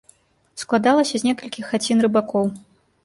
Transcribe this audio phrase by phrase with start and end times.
[0.61, 2.45] Складалася з некалькіх хацін рыбакоў.